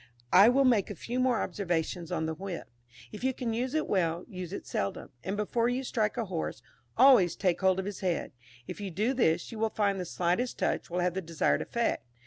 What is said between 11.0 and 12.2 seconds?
have the desired effect.